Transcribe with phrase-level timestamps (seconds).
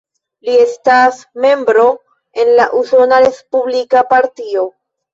[0.47, 1.85] Li estas membro
[2.47, 4.71] en la Usona respublika Partio.